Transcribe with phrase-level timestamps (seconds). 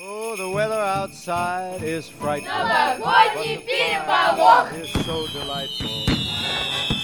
[0.00, 2.50] Oh, the weather outside is frightful.
[2.50, 3.60] But it
[4.80, 6.06] is so delightful.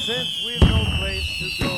[0.06, 1.74] Since we've no place to go,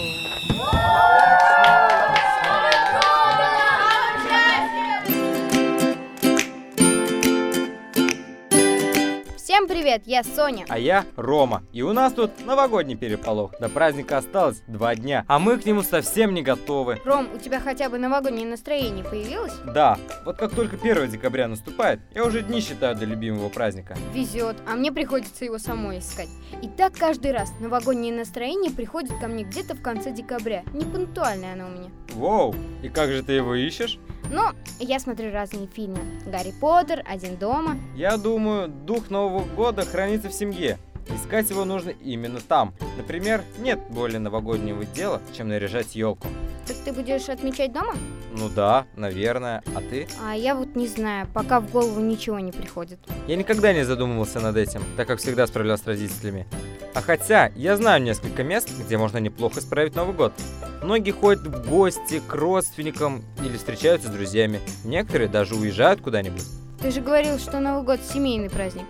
[9.81, 10.67] привет, я Соня.
[10.69, 11.63] А я Рома.
[11.73, 13.59] И у нас тут новогодний переполох.
[13.61, 16.99] До праздника осталось два дня, а мы к нему совсем не готовы.
[17.07, 19.55] Ром, у тебя хотя бы новогоднее настроение появилось?
[19.65, 23.97] Да, вот как только 1 декабря наступает, я уже дни считаю до любимого праздника.
[24.13, 26.29] Везет, а мне приходится его самой искать.
[26.61, 30.63] И так каждый раз новогоднее настроение приходит ко мне где-то в конце декабря.
[30.75, 31.91] Не пунктуальное оно у меня.
[32.13, 33.99] Воу, и как же ты его ищешь?
[34.31, 35.99] Но я смотрю разные фильмы.
[36.27, 37.77] Гарри Поттер, Один дома.
[37.97, 40.79] Я думаю, дух Нового года хранится в семье.
[41.09, 42.73] Искать его нужно именно там.
[42.97, 46.29] Например, нет более новогоднего дела, чем наряжать елку.
[46.71, 47.95] Так ты будешь отмечать дома?
[48.31, 49.61] Ну да, наверное.
[49.75, 50.07] А ты?
[50.25, 53.01] А я вот не знаю, пока в голову ничего не приходит.
[53.27, 56.47] Я никогда не задумывался над этим, так как всегда справлялся с родителями.
[56.95, 60.33] А хотя, я знаю несколько мест, где можно неплохо справить Новый год.
[60.81, 64.61] Многие ходят в гости к родственникам или встречаются с друзьями.
[64.85, 66.45] Некоторые даже уезжают куда-нибудь.
[66.81, 68.87] Ты же говорил, что Новый год семейный праздник.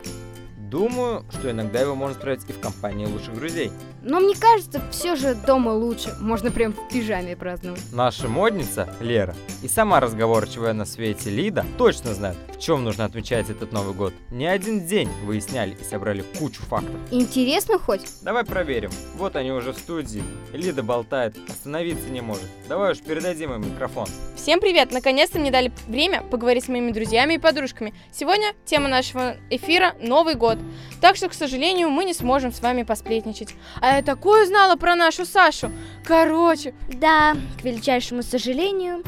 [0.58, 3.72] Думаю, что иногда его можно справить и в компании лучших друзей.
[4.02, 6.14] Но мне кажется, все же дома лучше.
[6.20, 7.80] Можно прям в пижаме праздновать.
[7.92, 13.50] Наша модница, Лера, и сама разговорчивая на свете Лида, точно знает, в чем нужно отмечать
[13.50, 14.14] этот Новый год.
[14.30, 16.94] Не один день выясняли и собрали кучу фактов.
[17.10, 18.02] Интересно хоть?
[18.22, 18.90] Давай проверим.
[19.16, 20.22] Вот они уже в студии.
[20.52, 22.46] Лида болтает, остановиться не может.
[22.68, 24.06] Давай уж передадим им микрофон.
[24.36, 24.92] Всем привет!
[24.92, 27.92] Наконец-то мне дали время поговорить с моими друзьями и подружками.
[28.10, 30.58] Сегодня тема нашего эфира– Новый год.
[31.02, 33.54] Так что, к сожалению, мы не сможем с вами посплетничать.
[33.82, 35.70] А я такое знала про нашу Сашу.
[36.04, 39.02] Короче, Да, к величайшему сожалению.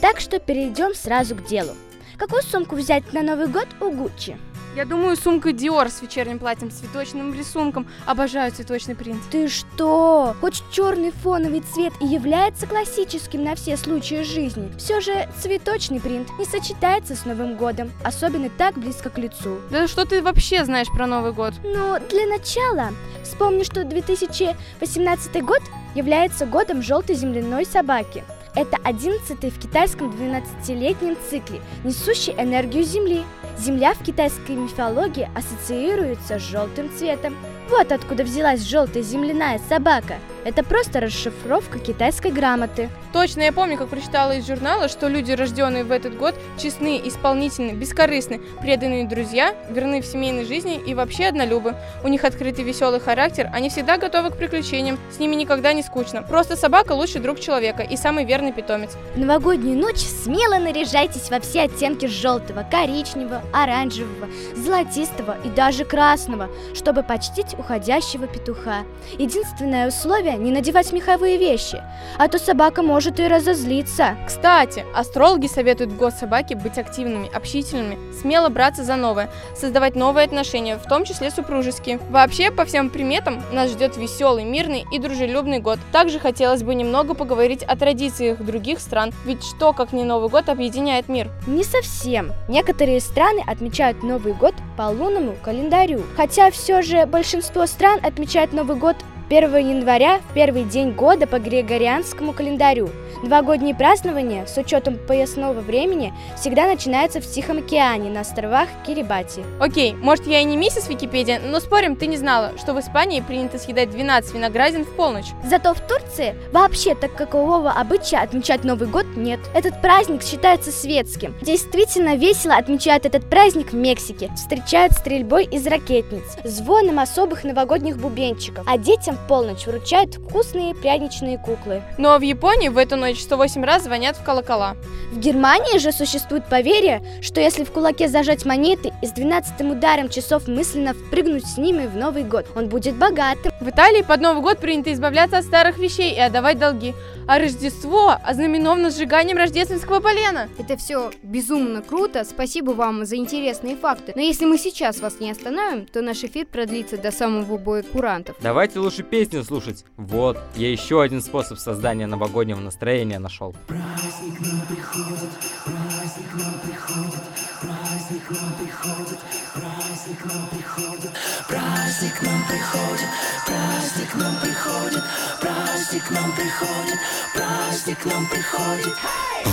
[0.00, 1.72] Так что перейдем сразу к делу.
[2.18, 4.36] Какую сумку взять на Новый год у Гуччи?
[4.74, 7.86] Я думаю, сумка Dior с вечерним платьем с цветочным рисунком.
[8.06, 9.20] Обожаю цветочный принт.
[9.30, 10.34] Ты что?
[10.40, 16.28] Хоть черный фоновый цвет и является классическим на все случаи жизни, все же цветочный принт
[16.38, 19.58] не сочетается с Новым годом, особенно так близко к лицу.
[19.70, 21.54] Да что ты вообще знаешь про Новый год?
[21.62, 22.90] Но для начала
[23.22, 25.60] вспомни, что 2018 год
[25.94, 28.24] является годом желтой земляной собаки.
[28.54, 33.24] Это 11 в китайском 12-летнем цикле, несущий энергию Земли.
[33.58, 37.34] Земля в китайской мифологии ассоциируется с желтым цветом.
[37.70, 40.16] Вот откуда взялась желтая земляная собака.
[40.44, 42.88] Это просто расшифровка китайской грамоты.
[43.12, 47.72] Точно, я помню, как прочитала из журнала, что люди, рожденные в этот год, честны, исполнительны,
[47.72, 51.76] бескорыстны, преданные друзья, верны в семейной жизни и вообще однолюбы.
[52.02, 56.22] У них открытый веселый характер, они всегда готовы к приключениям, с ними никогда не скучно.
[56.22, 58.96] Просто собака лучший друг человека и самый верный питомец.
[59.14, 66.48] В новогоднюю ночь смело наряжайтесь во все оттенки желтого, коричневого, оранжевого, золотистого и даже красного,
[66.74, 68.84] чтобы почтить уходящего петуха.
[69.18, 71.82] Единственное условие не надевать меховые вещи,
[72.18, 74.16] а то собака может и разозлиться.
[74.26, 80.24] Кстати, астрологи советуют в год собаки быть активными, общительными, смело браться за новое, создавать новые
[80.24, 81.98] отношения, в том числе супружеские.
[82.10, 85.78] Вообще, по всем приметам, нас ждет веселый, мирный и дружелюбный год.
[85.92, 90.48] Также хотелось бы немного поговорить о традициях других стран, ведь что, как не Новый год,
[90.48, 91.30] объединяет мир?
[91.46, 92.32] Не совсем.
[92.48, 98.76] Некоторые страны отмечают Новый год по лунному календарю, хотя все же большинство стран отмечают Новый
[98.76, 98.96] год
[99.32, 102.90] 1 января в первый день года по григорианскому календарю.
[103.22, 109.44] Новогодние празднования с учетом поясного времени всегда начинаются в Тихом океане на островах Кирибати.
[109.60, 113.20] Окей, может я и не миссис Википедия, но спорим, ты не знала, что в Испании
[113.20, 115.26] принято съедать 12 виноградин в полночь.
[115.44, 119.40] Зато в Турции вообще так какового обычая отмечать Новый год нет.
[119.54, 121.34] Этот праздник считается светским.
[121.42, 124.30] Действительно весело отмечают этот праздник в Мексике.
[124.34, 131.38] Встречают стрельбой из ракетниц, звоном особых новогодних бубенчиков, а детям в полночь вручают вкусные пряничные
[131.38, 131.82] куклы.
[131.98, 134.76] Ну а в Японии в эту ночь 108 раз звонят в колокола.
[135.10, 140.08] В Германии же существует поверье, что если в кулаке зажать монеты и с 12 ударом
[140.08, 143.50] часов мысленно впрыгнуть с ними в Новый год, он будет богатым.
[143.60, 146.94] В Италии под Новый год принято избавляться от старых вещей и отдавать долги.
[147.26, 150.48] А Рождество ознаменовано сжиганием рождественского полена.
[150.58, 154.12] Это все безумно круто, спасибо вам за интересные факты.
[154.14, 158.36] Но если мы сейчас вас не остановим, то наш эфир продлится до самого боя курантов.
[158.40, 159.84] Давайте лучше песню слушать.
[159.96, 163.54] Вот, я еще один способ создания новогоднего настроения нашел.
[163.66, 165.30] Праздник нам приходит,
[165.64, 167.24] праздник нам приходит,
[167.60, 169.18] праздник нам приходит,
[169.54, 171.12] праздник нам приходит,
[171.48, 173.08] праздник нам приходит,
[173.46, 175.04] праздник нам приходит,
[175.40, 176.98] праздник нам приходит,
[177.34, 178.94] праздник нам приходит.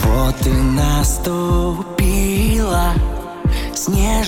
[0.03, 1.89] Вот и наступила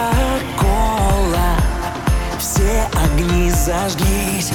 [2.41, 4.51] Все огни зажглись.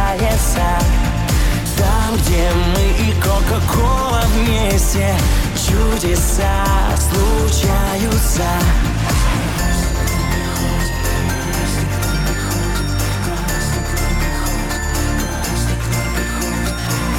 [1.78, 5.16] Там, где мы и Кока-Кола вместе
[5.56, 6.66] Чудеса
[6.98, 8.44] случаются.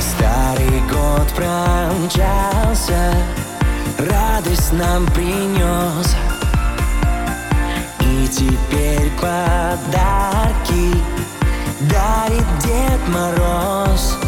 [0.01, 3.15] Старый год промчался
[3.99, 6.17] Радость нам принес.
[8.01, 10.97] И теперь подарки
[11.81, 14.22] Дарит Дед Мороз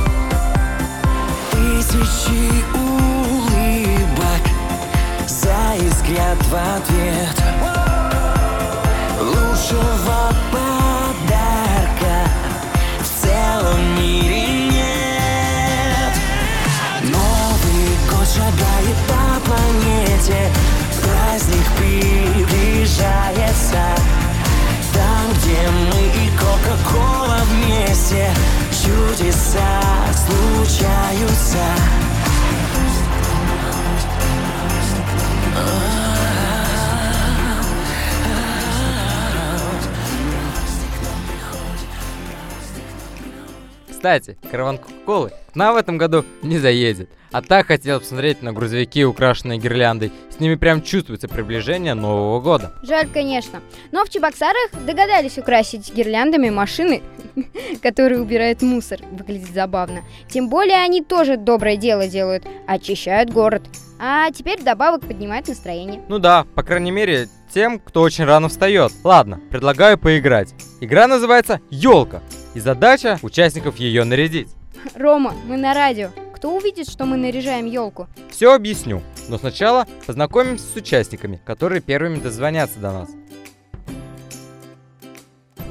[1.90, 4.42] Тысячи улыбок
[5.28, 7.36] Заискрят в ответ.
[9.20, 12.18] Лучшего подарка
[13.00, 16.14] В целом мире нет.
[17.02, 20.40] Новый год шагает по планете
[21.00, 23.84] Праздник приближается.
[24.92, 28.24] Там, где мы и Кока-Кола вместе
[28.70, 29.93] Чудеса
[30.64, 31.58] случаются
[44.04, 47.08] Кстати, караван Кока-Колы к нам в этом году не заедет.
[47.32, 50.12] А так хотел посмотреть на грузовики, украшенные гирляндой.
[50.28, 52.74] С ними прям чувствуется приближение Нового года.
[52.82, 53.62] Жаль, конечно.
[53.92, 57.02] Но в Чебоксарах догадались украсить гирляндами машины,
[57.82, 59.00] которые убирают мусор.
[59.10, 60.02] Выглядит забавно.
[60.28, 62.44] Тем более они тоже доброе дело делают.
[62.66, 63.62] Очищают город.
[63.98, 66.02] А теперь добавок поднимает настроение.
[66.10, 68.92] Ну да, по крайней мере, тем, кто очень рано встает.
[69.02, 70.52] Ладно, предлагаю поиграть.
[70.82, 72.20] Игра называется «Елка».
[72.54, 74.48] И задача участников ее нарядить.
[74.94, 76.10] Рома, мы на радио.
[76.34, 78.06] Кто увидит, что мы наряжаем елку?
[78.30, 83.10] Все объясню, но сначала познакомимся с участниками, которые первыми дозвонятся до нас.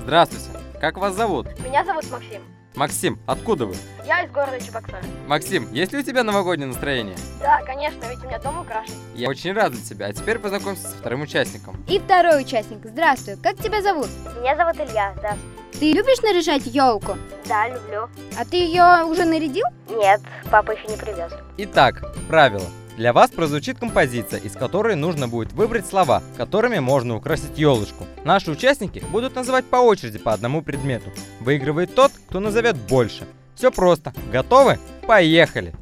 [0.04, 0.50] Здравствуйте,
[0.82, 1.48] как вас зовут?
[1.60, 2.42] Меня зовут Максим.
[2.76, 3.76] Максим, откуда вы?
[4.06, 5.06] Я из города Чебоксары.
[5.28, 7.16] Максим, есть ли у тебя новогоднее настроение?
[7.40, 8.96] Да, конечно, ведь у меня дом украшен.
[9.16, 11.78] Я очень рад за тебя, а теперь познакомься со вторым участником.
[11.88, 12.80] И второй участник.
[12.84, 13.38] Здравствуй.
[13.38, 14.08] Как тебя зовут?
[14.42, 15.38] Меня зовут Илья, да.
[15.84, 17.18] Ты любишь наряжать елку?
[17.46, 18.08] Да, люблю.
[18.40, 19.66] А ты ее уже нарядил?
[19.90, 21.34] Нет, папа еще не привез.
[21.58, 22.64] Итак, правило.
[22.96, 28.06] Для вас прозвучит композиция, из которой нужно будет выбрать слова, которыми можно украсить елочку.
[28.24, 31.12] Наши участники будут называть по очереди по одному предмету.
[31.42, 33.28] Выигрывает тот, кто назовет больше.
[33.54, 34.14] Все просто.
[34.32, 34.80] Готовы?
[35.06, 35.74] Поехали!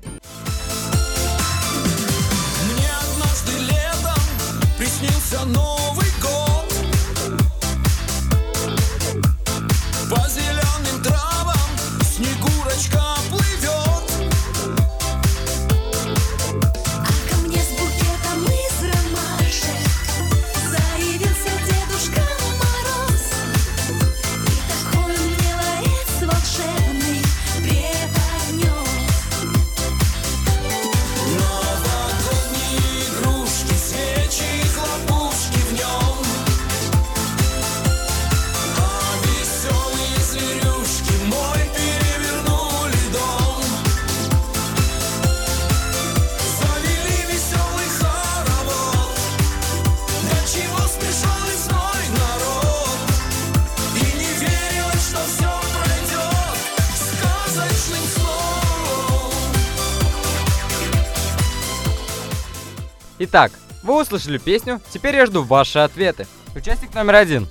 [63.32, 66.28] Итак, вы услышали песню, теперь я жду ваши ответы.
[66.54, 67.48] Участник номер один.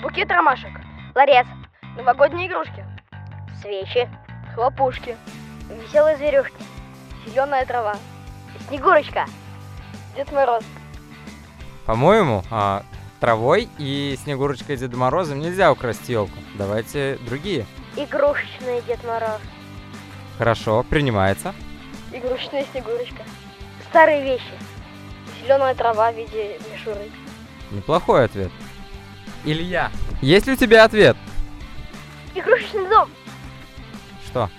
[0.00, 0.70] Букет ромашек.
[1.14, 1.46] Ларец.
[1.98, 2.82] Новогодние игрушки.
[3.60, 4.08] Свечи.
[4.54, 5.14] Хлопушки.
[5.68, 6.56] Веселые зверюшки.
[7.26, 7.96] Зеленая трава.
[8.68, 9.26] Снегурочка.
[10.16, 10.64] Дед Мороз.
[11.84, 12.82] По-моему, а,
[13.20, 16.38] травой и Снегурочкой и Дедом Морозом нельзя украсть елку.
[16.54, 17.66] Давайте другие.
[17.96, 19.42] Игрушечный Дед Мороз.
[20.38, 21.54] Хорошо, принимается.
[22.12, 23.22] Игрушечная Снегурочка.
[23.90, 24.54] Старые вещи.
[25.42, 27.10] Зеленая трава в виде мишуры.
[27.70, 28.50] Неплохой ответ.
[29.44, 29.90] Илья,
[30.20, 31.16] есть ли у тебя ответ?
[32.34, 33.10] Игрушечный дом.
[34.26, 34.50] Что?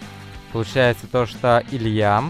[0.53, 2.23] Получается то, что Илья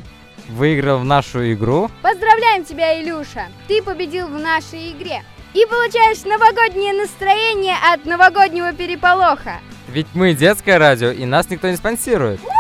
[0.50, 1.89] выиграл в нашу игру.
[2.01, 3.48] Поздравляем тебя, Илюша!
[3.68, 5.24] Ты победил в нашей игре.
[5.54, 9.60] И получаешь новогоднее настроение от новогоднего переполоха.
[9.88, 12.39] Ведь мы детское радио, и нас никто не спонсирует.
[12.39, 12.57] Santa,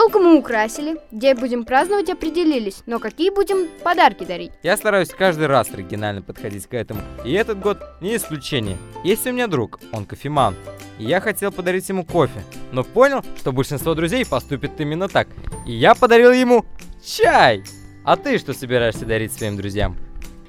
[0.00, 4.50] Елку мы украсили, где будем праздновать определились, но какие будем подарки дарить?
[4.62, 7.02] Я стараюсь каждый раз оригинально подходить к этому.
[7.22, 8.78] И этот год не исключение.
[9.04, 10.56] Есть у меня друг, он кофеман.
[10.98, 12.42] И я хотел подарить ему кофе.
[12.72, 15.28] Но понял, что большинство друзей поступит именно так.
[15.66, 16.64] И я подарил ему
[17.04, 17.62] чай.
[18.02, 19.98] А ты что собираешься дарить своим друзьям?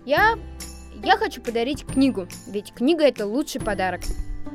[0.05, 0.39] Я...
[1.03, 3.99] Я хочу подарить книгу, ведь книга это лучший подарок.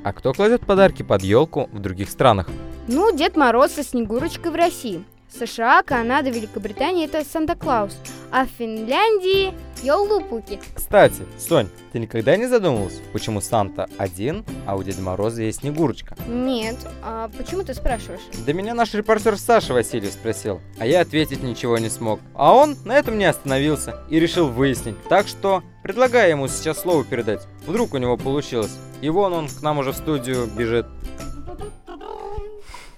[0.05, 2.49] А кто кладет подарки под елку в других странах?
[2.89, 5.03] Ну, Дед Мороз со Снегурочкой в России.
[5.29, 7.97] США, Канада, Великобритания это Санта-Клаус.
[8.31, 9.53] А в Финляндии
[9.83, 10.61] Йолупуки.
[10.73, 16.17] Кстати, Сонь, ты никогда не задумывалась, почему Санта один, а у Деда Мороза есть Снегурочка?
[16.29, 18.21] Нет, а почему ты спрашиваешь?
[18.47, 22.21] Да меня наш репортер Саша Васильев спросил, а я ответить ничего не смог.
[22.35, 24.97] А он на этом не остановился и решил выяснить.
[25.09, 27.47] Так что предлагаю ему сейчас слово передать.
[27.67, 28.77] Вдруг у него получилось.
[29.01, 30.87] И вон он к нам уже в студию бежит.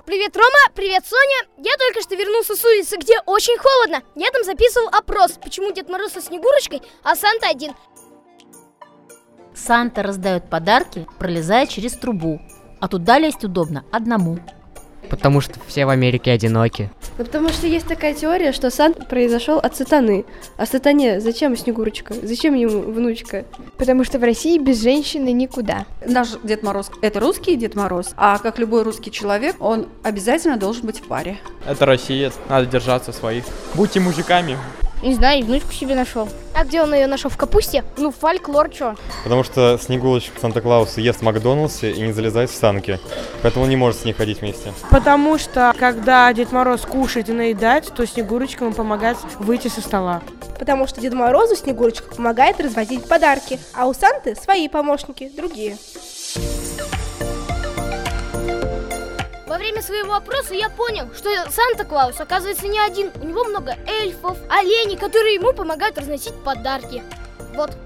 [0.09, 0.73] Привет, Рома!
[0.75, 1.51] Привет, Соня!
[1.59, 4.03] Я только что вернулся с улицы, где очень холодно.
[4.15, 7.73] Я там записывал опрос, почему Дед Мороз со Снегурочкой, а Санта один.
[9.55, 12.41] Санта раздает подарки, пролезая через трубу.
[12.81, 14.39] А туда лезть удобно одному.
[15.11, 16.91] Потому что все в Америке одиноки.
[17.17, 20.25] Ну, потому что есть такая теория, что Санта произошел от сатаны.
[20.57, 22.15] А сатане зачем Снегурочка?
[22.23, 23.45] Зачем ему внучка?
[23.77, 25.87] Потому что в России без женщины никуда.
[26.05, 30.87] Наш Дед Мороз– это русский Дед Мороз, а как любой русский человек, он обязательно должен
[30.87, 31.39] быть в паре.
[31.67, 33.45] Это Россия, надо держаться своих.
[33.75, 34.57] Будьте мужиками.
[35.03, 36.29] Не знаю, внучку себе нашел.
[36.55, 37.31] А где он ее нашел?
[37.31, 37.85] В капусте?
[37.97, 38.97] Ну, фольклор, чё?
[39.23, 42.99] Потому что Снегурочка Санта-Клауса ест в Макдональдсе и не залезает в санки.
[43.43, 44.73] Поэтому он не может с ней ходить вместе.
[44.91, 50.21] Потому что, когда Дед Мороз кушает и наедает, то Снегурочка ему помогает выйти со стола.
[50.59, 55.79] Потому что Деду Морозу Снегурочка помогает развозить подарки, а у Санты свои помощники, другие.
[59.59, 63.11] Во время своего опроса я понял, что Санта-Клаус оказывается не один.
[63.21, 67.03] У него много эльфов, оленей, которые ему помогают разносить подарки.
[67.57, 67.77] Вот.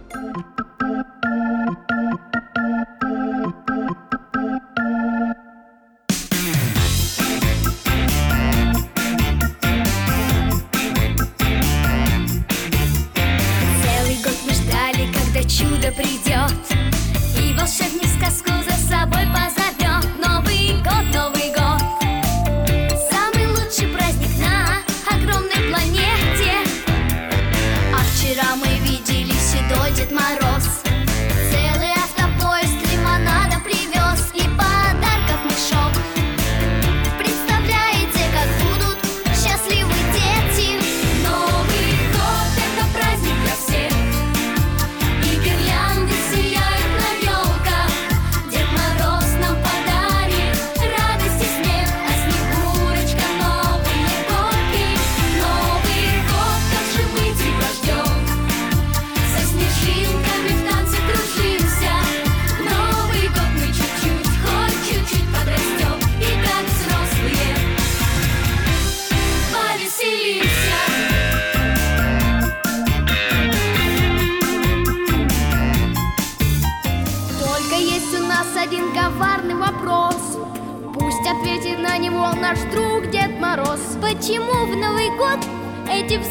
[15.49, 16.32] Чудо придет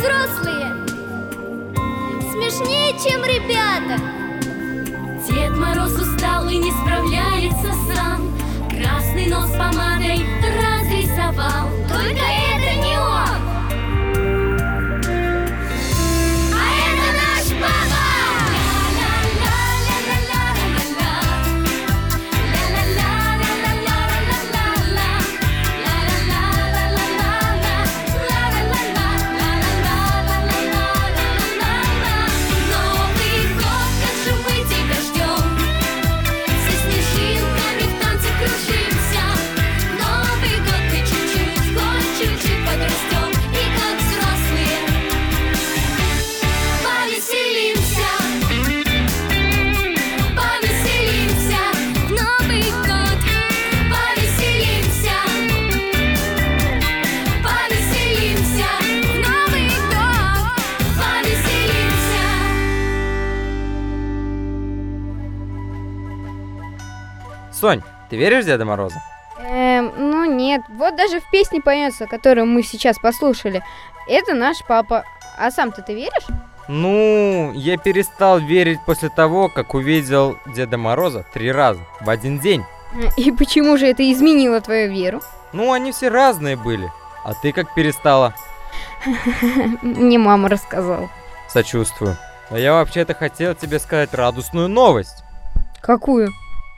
[0.01, 0.74] взрослые.
[2.31, 4.01] Смешнее, чем ребята?
[5.27, 8.34] Дед Мороз устал и не справляется сам.
[8.70, 11.70] Красный нос помадой разрисовал.
[11.88, 12.50] Только это
[68.12, 69.02] ты веришь в Деда Мороза?
[69.39, 73.63] Эм, ну нет, вот даже в песне поется, которую мы сейчас послушали.
[74.06, 75.06] Это наш папа.
[75.38, 76.28] А сам-то ты веришь?
[76.67, 82.65] Ну, я перестал верить после того, как увидел Деда Мороза три раза в один день.
[83.15, 85.21] И почему же это изменило твою веру?
[85.54, 86.91] Ну, они все разные были.
[87.24, 88.36] А ты как перестала?
[89.82, 91.10] Мне мама рассказала.
[91.47, 92.17] Сочувствую.
[92.50, 95.24] Но я вообще-то хотел тебе сказать радостную новость.
[95.82, 96.32] Какую?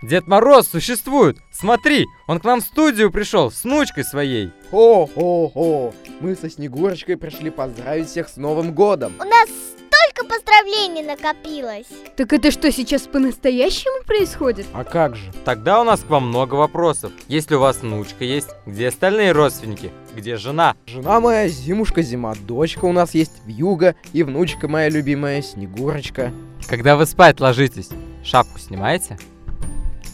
[0.04, 1.38] Дед Мороз существует.
[1.50, 4.52] Смотри, он к нам в студию пришел с внучкой своей.
[4.70, 5.94] Хо-хо-хо!
[6.20, 9.14] Мы со Снегурочкой пришли поздравить всех с Новым годом.
[9.18, 11.88] У нас столько поздравлений накопилось
[12.18, 14.66] Так это что, сейчас по-настоящему происходит?
[14.74, 15.32] А как же?
[15.46, 17.14] Тогда у нас к вам много вопросов.
[17.30, 19.90] Если у вас внучка есть, где остальные родственники?
[20.14, 20.76] Где жена?
[20.86, 26.34] Жена моя, Зимушка Зима, дочка у нас есть Вьюга и внучка моя любимая Снегурочка.
[26.68, 27.90] Когда вы спать ложитесь,
[28.22, 29.18] шапку снимаете?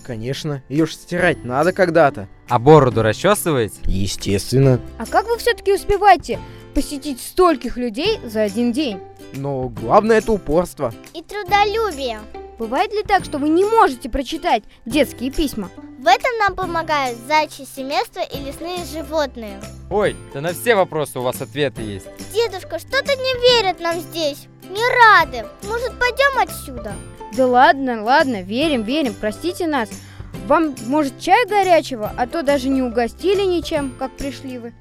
[0.09, 2.27] Конечно, ее ж стирать надо когда-то.
[2.47, 3.75] А бороду расчесываете?
[3.85, 4.81] Естественно.
[4.97, 6.39] А как вы все-таки успеваете
[6.73, 8.99] посетить стольких людей за один день?
[9.33, 10.91] Но главное это упорство.
[11.13, 12.21] И трудолюбие
[12.57, 15.69] Бывает ли так, что вы не можете прочитать детские письма?
[15.99, 21.21] В этом нам помогают зайчье семейство и лесные животные Ой, да на все вопросы у
[21.21, 22.07] вас ответы есть.
[22.33, 26.95] Дедушка, что-то не верят нам здесь Не рады Может, пойдем отсюда?
[27.39, 29.87] Да ладно, ладно, верим, верим, простите нас.
[30.45, 34.73] Вам, может, чай горячего, а то даже не угостили ничем, как пришли вы.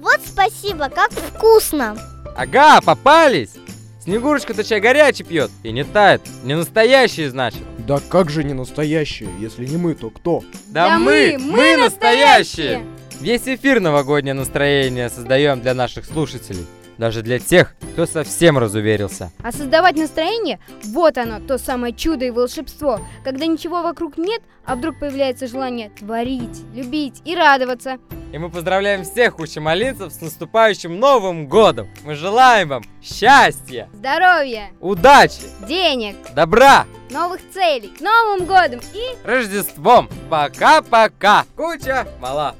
[0.00, 1.96] Вот спасибо, как вкусно
[2.36, 3.54] Ага, попались!
[4.00, 6.20] Снегурочка-то чай горячий пьет и не тает.
[6.44, 7.62] Не настоящий, значит.
[7.86, 9.30] Да как же не настоящие?
[9.40, 10.44] Если не мы, то кто?
[10.66, 12.80] Да, Да мы, мы, мы, настоящие!
[12.80, 12.86] настоящие!
[13.22, 16.66] Весь эфир новогоднее настроение создаем для наших слушателей.
[16.98, 19.30] Даже для тех, кто совсем разуверился.
[19.42, 24.76] А создавать настроение– вот оно, то самое чудо и волшебство, когда ничего вокруг нет, а
[24.76, 27.98] вдруг появляется желание творить, любить и радоваться.
[28.32, 31.88] И мы поздравляем всех учималинцев с наступающим Новым Годом!
[32.04, 39.26] Мы желаем вам счастья, Здоровья, удачи, денег, добра, новых целей, Новым годом и...
[39.26, 40.08] Рождеством!
[40.28, 41.44] Пока-пока!
[41.56, 42.54] Куча мала!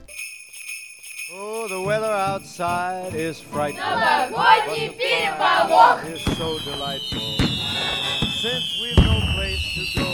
[1.38, 3.84] Oh, the weather outside is frightful.
[3.84, 4.34] But the
[6.06, 7.36] It's so delightful.
[8.40, 10.06] Since we've no place to go,